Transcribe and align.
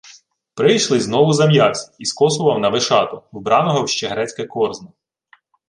Прийшлий 0.55 0.99
знову 0.99 1.33
зам'явсь 1.33 1.95
і 1.99 2.05
скосував 2.05 2.59
на 2.59 2.69
Вишату, 2.69 3.23
вбраного 3.31 3.83
в 3.83 3.89
ще 3.89 4.07
грецьке 4.07 4.45
корзно. 4.45 4.93